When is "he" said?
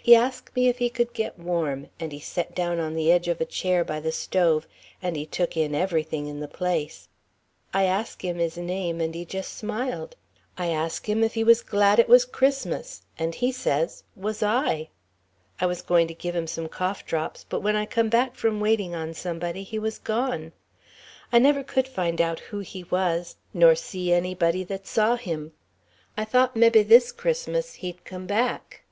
0.00-0.14, 0.78-0.88, 2.12-2.18, 5.16-5.26, 9.14-9.26, 11.34-11.44, 13.34-13.52, 19.62-19.78, 22.60-22.84